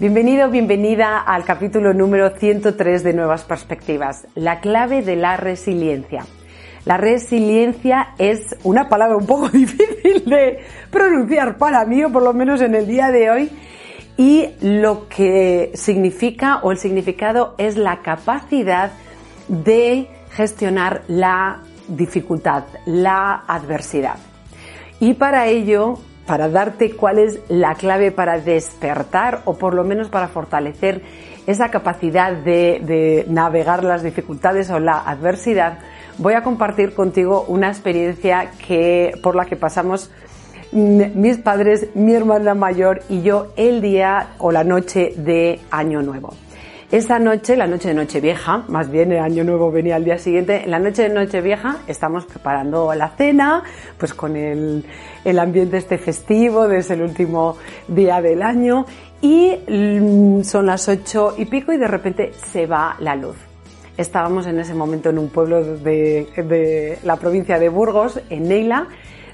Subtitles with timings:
[0.00, 6.24] Bienvenido, bienvenida al capítulo número 103 de Nuevas Perspectivas, la clave de la resiliencia.
[6.84, 10.60] La resiliencia es una palabra un poco difícil de
[10.92, 13.50] pronunciar para mí, o por lo menos en el día de hoy,
[14.16, 18.92] y lo que significa o el significado es la capacidad
[19.48, 24.18] de gestionar la dificultad, la adversidad.
[25.00, 30.10] Y para ello para darte cuál es la clave para despertar o por lo menos
[30.10, 31.00] para fortalecer
[31.46, 35.78] esa capacidad de, navegar las dificultades o la adversidad,
[36.18, 40.10] voy a compartir contigo una experiencia que, por la que pasamos
[40.70, 46.34] mis padres, mi hermana mayor y yo el día o la noche de Año Nuevo.
[46.90, 50.64] Esa noche, la noche de Nochevieja, más bien el año nuevo venía al día siguiente,
[50.64, 53.62] en la noche de Nochevieja estamos preparando la cena,
[53.98, 54.86] pues con el,
[55.22, 58.86] el ambiente este festivo, desde el último día del año,
[59.20, 63.36] y mm, son las ocho y pico y de repente se va la luz.
[63.98, 68.88] Estábamos en ese momento en un pueblo de, de la provincia de Burgos, en Neila,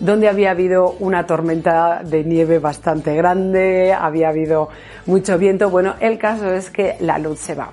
[0.00, 4.68] donde había habido una tormenta de nieve bastante grande, había habido
[5.06, 5.70] mucho viento.
[5.70, 7.70] Bueno, el caso es que la luz se va.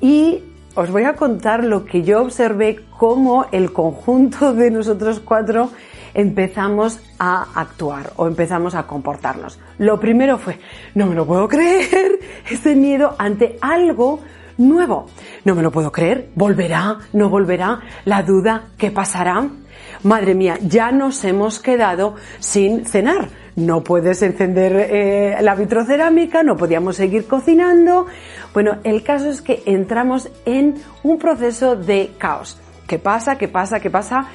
[0.00, 0.42] Y
[0.74, 5.70] os voy a contar lo que yo observé, cómo el conjunto de nosotros cuatro
[6.14, 9.58] empezamos a actuar o empezamos a comportarnos.
[9.78, 10.58] Lo primero fue,
[10.94, 12.18] no me lo puedo creer,
[12.50, 14.20] ese miedo ante algo
[14.58, 15.06] nuevo.
[15.44, 19.48] No me lo puedo creer, volverá, no volverá, la duda, ¿qué pasará?
[20.02, 23.28] madre mía, ya nos hemos quedado sin cenar.
[23.56, 28.06] No puedes encender eh, la vitrocerámica, no podíamos seguir cocinando.
[28.54, 32.58] Bueno, el caso es que entramos en un proceso de caos.
[32.86, 33.36] ¿Qué pasa?
[33.36, 33.80] ¿Qué pasa?
[33.80, 34.26] ¿Qué pasa?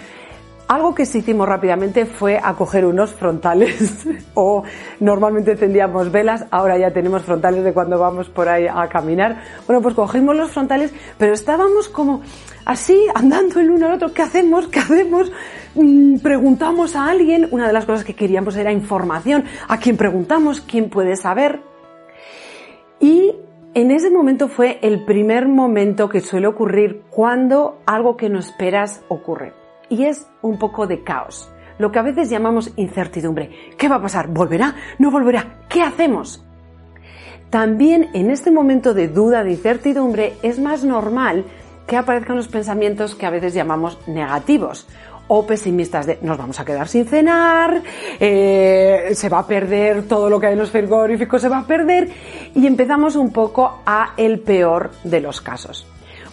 [0.68, 4.64] Algo que sí hicimos rápidamente fue acoger unos frontales o
[5.00, 9.44] normalmente tendríamos velas, ahora ya tenemos frontales de cuando vamos por ahí a caminar.
[9.68, 12.22] Bueno, pues cogimos los frontales, pero estábamos como
[12.66, 14.68] así, andando el uno al otro, ¿qué hacemos?
[14.68, 15.32] ¿Qué hacemos?
[15.76, 20.62] Mm, preguntamos a alguien, una de las cosas que queríamos era información, a quién preguntamos,
[20.62, 21.62] quién puede saber.
[23.00, 23.36] Y
[23.76, 29.04] en ese momento fue el primer momento que suele ocurrir cuando algo que no esperas
[29.10, 33.52] ocurre y es un poco de caos, lo que a veces llamamos incertidumbre.
[33.78, 34.28] ¿Qué va a pasar?
[34.28, 34.76] ¿Volverá?
[35.00, 35.60] ¿No volverá?
[35.70, 36.44] ¿Qué hacemos?
[37.50, 41.46] También en este momento de duda, de incertidumbre, es más normal
[41.88, 44.88] que aparezcan los pensamientos que a veces llamamos negativos
[45.28, 47.82] o pesimistas de nos vamos a quedar sin cenar,
[48.20, 51.68] eh, se va a perder todo lo que hay en los frigoríficos, se va a
[51.68, 52.10] perder
[52.54, 55.88] y empezamos un poco a el peor de los casos.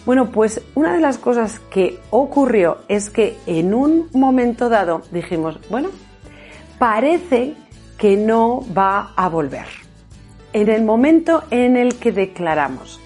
[0.05, 5.59] Bueno, pues una de las cosas que ocurrió es que en un momento dado dijimos,
[5.69, 5.89] bueno,
[6.77, 7.53] parece
[7.97, 9.65] que no va a volver.
[10.51, 12.99] En el momento en el que declaramos,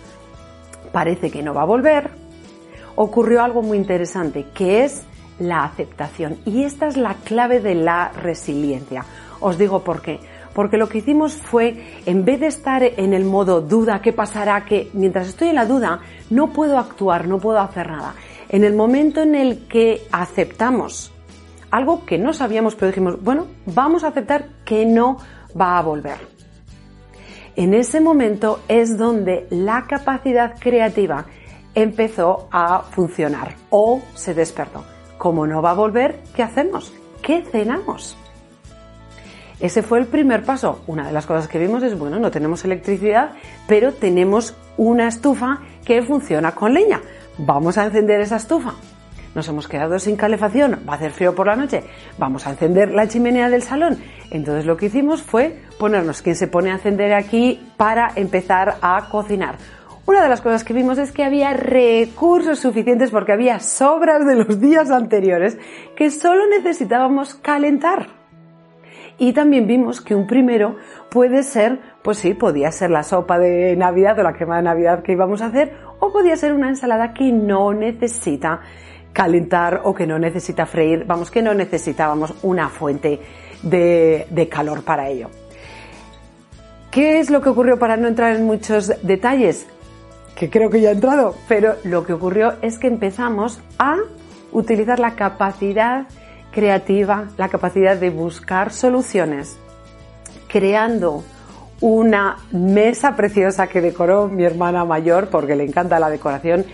[0.92, 2.10] parece que no va a volver,
[2.96, 5.04] ocurrió algo muy interesante, que es
[5.38, 6.40] la aceptación.
[6.46, 9.06] Y esta es la clave de la resiliencia.
[9.40, 10.20] Os digo por qué
[10.58, 14.66] porque lo que hicimos fue, en vez de estar en el modo duda, ¿qué pasará?
[14.66, 16.00] Que mientras estoy en la duda,
[16.32, 18.16] no puedo actuar, no puedo hacer nada.
[18.50, 21.14] En el momento en el que aceptamos
[21.70, 25.18] algo que no sabíamos, pero dijimos, bueno, vamos a aceptar que no
[25.56, 26.18] va a volver.
[27.56, 31.28] En ese momento es donde la capacidad creativa
[31.76, 34.84] empezó a funcionar o se despertó.
[35.20, 36.92] Como no va a volver, ¿qué hacemos?
[37.22, 38.18] ¿Qué cenamos?
[39.60, 40.82] Ese fue el primer paso.
[40.88, 43.32] Una de las cosas que vimos es, bueno, no tenemos electricidad,
[43.68, 47.02] pero tenemos una estufa que funciona con leña.
[47.40, 48.74] Vamos a encender esa estufa.
[49.34, 51.84] Nos hemos quedado sin calefacción, va a hacer frío por la noche,
[52.18, 53.98] vamos a encender la chimenea del salón.
[54.32, 59.10] Entonces lo que hicimos fue ponernos quien se pone a encender aquí para empezar a
[59.10, 59.58] cocinar.
[60.08, 64.36] Una de las cosas que vimos es que había recursos suficientes porque había sobras de
[64.36, 65.58] los días anteriores
[65.96, 68.08] que solo necesitábamos calentar.
[69.20, 70.76] Y también vimos que un primero
[71.10, 75.02] puede ser, pues sí, podía ser la sopa de Navidad o la crema de Navidad
[75.02, 78.62] que íbamos a hacer, o podía ser una ensalada que no necesita
[79.14, 83.20] calentar o que no necesita freír, vamos, que no necesitábamos una fuente
[83.64, 85.30] de, de calor para ello.
[86.92, 89.66] ¿Qué es lo que ocurrió para no entrar en muchos detalles?
[90.36, 93.98] Que creo que ya he entrado, pero lo que ocurrió es que empezamos a
[94.52, 96.06] utilizar la capacidad
[96.52, 99.58] creativa, la capacidad de buscar soluciones,
[100.48, 101.24] creando
[101.82, 106.66] una mesa preciosa que decoró mi hermana mayor porque le encanta la decoración.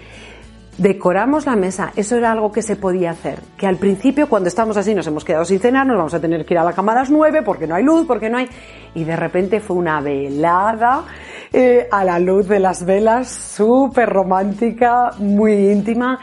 [0.78, 3.40] decoramos la mesa, eso era algo que se podía hacer.
[3.58, 6.46] Que al principio, cuando estamos así, nos hemos quedado sin cenar, nos vamos a tener
[6.46, 8.50] que ir a la cama a las nueve porque no hay luz, porque no hay.
[8.96, 11.04] Y de repente fue una velada
[11.52, 16.20] eh, a la luz de las velas, súper romántica, muy íntima,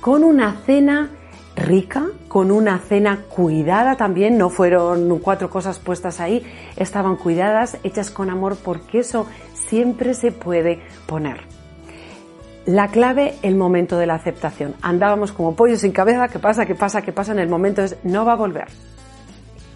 [0.00, 1.08] con una cena
[1.56, 6.44] rica, con una cena cuidada también, no fueron cuatro cosas puestas ahí,
[6.76, 11.40] estaban cuidadas, hechas con amor, porque eso siempre se puede poner.
[12.66, 14.74] La clave, el momento de la aceptación.
[14.82, 16.66] Andábamos como pollos sin cabeza, ¿qué pasa?
[16.66, 17.02] ¿Qué pasa?
[17.02, 17.32] ¿Qué pasa?
[17.32, 18.66] En el momento es, no va a volver.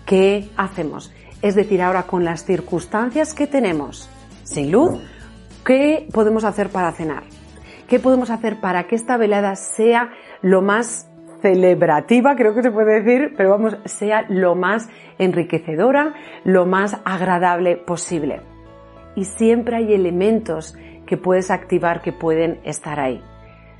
[0.04, 1.12] ¿Qué hacemos?
[1.40, 4.08] Es decir, ahora con las circunstancias que tenemos,
[4.42, 5.00] sin luz,
[5.64, 7.22] ¿qué podemos hacer para cenar?
[7.88, 10.10] ¿Qué podemos hacer para que esta velada sea
[10.42, 11.09] lo más
[11.40, 14.88] celebrativa, creo que se puede decir, pero vamos, sea lo más
[15.18, 16.14] enriquecedora,
[16.44, 18.40] lo más agradable posible?
[19.16, 20.76] Y siempre hay elementos
[21.06, 23.22] que puedes activar que pueden estar ahí.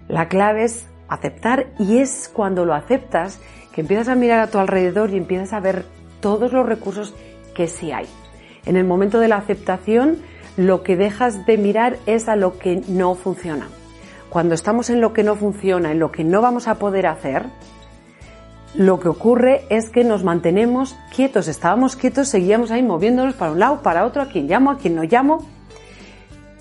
[0.09, 3.41] La clave es aceptar y es cuando lo aceptas
[3.73, 5.85] que empiezas a mirar a tu alrededor y empiezas a ver
[6.21, 7.15] todos los recursos
[7.55, 8.07] que sí hay.
[8.67, 10.19] En el momento de la aceptación,
[10.57, 13.69] lo que dejas de mirar es a lo que no funciona.
[14.31, 17.47] Cuando estamos en lo que no funciona, en lo que no vamos a poder hacer,
[18.75, 23.59] lo que ocurre es que nos mantenemos quietos, estábamos quietos, seguíamos ahí moviéndonos para un
[23.59, 25.45] lado, para otro, a quien llamo, a quien no llamo,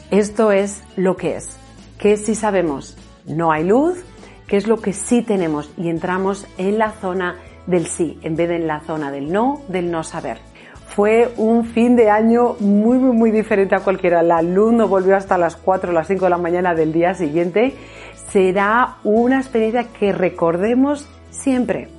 [0.10, 1.58] esto es lo que es.
[2.00, 4.04] Que si sabemos no hay luz,
[4.48, 7.38] que es lo que sí tenemos y entramos en la zona
[7.68, 10.40] del sí en vez de en la zona del no, del no saber.
[10.96, 14.22] Fue un fin de año muy, muy, muy diferente a cualquiera.
[14.24, 17.14] La luz no volvió hasta las 4 o las 5 de la mañana del día
[17.14, 17.76] siguiente.
[18.32, 21.90] Será una experiencia que recordemos siempre.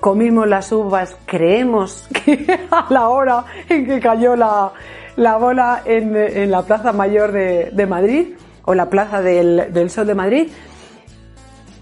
[0.00, 4.72] Comimos las uvas, creemos que a la hora en que cayó la,
[5.16, 10.48] la bola en, la Plaza Mayor de, Madrid o la Plaza del, Sol de Madrid.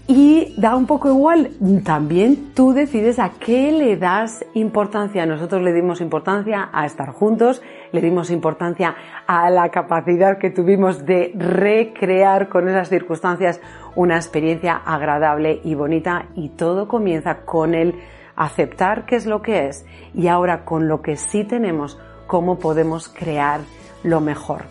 [0.05, 1.51] Y da un poco igual,
[1.85, 5.25] también tú decides a qué le das importancia.
[5.25, 7.61] Nosotros le dimos importancia a estar juntos,
[7.93, 8.95] le dimos importancia
[9.27, 13.61] a la capacidad que tuvimos de recrear con esas circunstancias
[13.95, 17.95] una experiencia agradable y bonita y todo comienza con el
[18.35, 21.97] aceptar qué es lo que es y ahora con lo que sí tenemos
[22.27, 23.61] cómo podemos crear
[24.03, 24.63] lo mejor.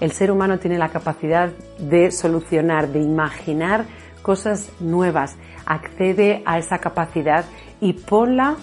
[0.00, 3.84] El ser humano tiene la capacidad de solucionar, de imaginar
[4.24, 5.36] cosas nuevas.
[5.66, 7.44] Accede a esa capacidad
[7.80, 8.56] y ponla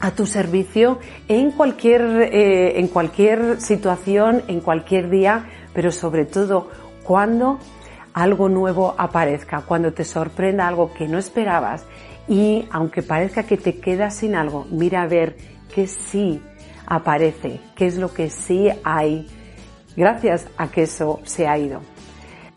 [0.00, 0.98] a tu servicio
[1.28, 6.68] en cualquier, eh, en cualquier situación, en cualquier día, pero sobre todo
[7.04, 7.58] cuando
[8.12, 11.84] algo nuevo aparezca, cuando te sorprenda algo que no esperabas
[12.26, 15.36] y aunque parezca que te quedas sin algo, mira a ver
[15.72, 16.42] que sí
[16.86, 19.28] aparece, qué es lo que sí hay
[19.96, 21.80] gracias a que eso se ha ido.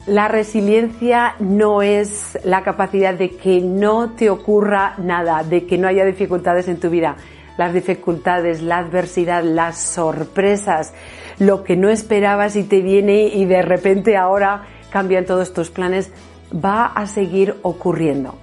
[0.06, 5.88] La resiliencia no es la capacidad de que no te ocurra nada, de que no
[5.88, 7.16] haya dificultades en tu vida.
[7.58, 10.94] Las dificultades, la adversidad, las sorpresas,
[11.40, 16.12] lo que no esperabas y te viene y de repente ahora cambian todos tus planes,
[16.54, 18.36] va a seguir ocurriendo.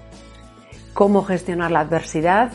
[0.94, 2.52] ¿Cómo gestionar la adversidad?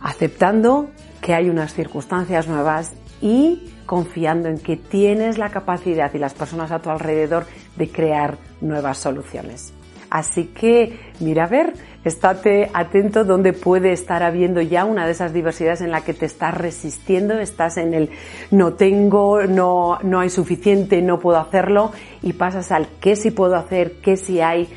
[0.00, 0.90] Aceptando
[1.20, 6.72] que hay unas circunstancias nuevas y confiando en que tienes la capacidad y las personas
[6.72, 7.46] a tu alrededor
[7.76, 9.72] de crear nuevas soluciones.
[10.10, 11.72] Así que mira a ver,
[12.04, 16.26] estate atento donde puede estar habiendo ya una de esas diversidades en la que te
[16.26, 18.10] estás resistiendo, estás en el
[18.50, 23.56] no tengo, no, no hay suficiente, no puedo hacerlo y pasas al qué sí puedo
[23.56, 24.68] hacer, qué sí hay,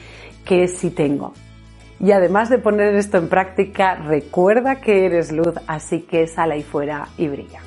[0.45, 1.33] qué sí tengo.
[1.99, 6.63] Y además de poner esto en práctica, recuerda que eres luz, así que sal ahí
[6.63, 7.59] fuera y brilla.